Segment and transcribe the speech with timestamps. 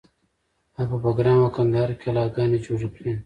[0.77, 3.11] هغه په بګرام او کندهار کې کلاګانې جوړې کړې